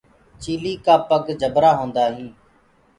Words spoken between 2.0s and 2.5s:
هينٚ۔